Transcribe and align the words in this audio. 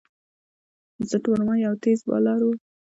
بسنت 0.97 1.23
ورما 1.27 1.55
یو 1.65 1.73
تېز 1.83 1.99
بالر 2.09 2.39
وو. 2.45 2.53